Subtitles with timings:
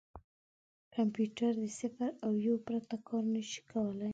[0.95, 4.09] کمپیوټر د صفر او یو پرته کار نه شي کولای.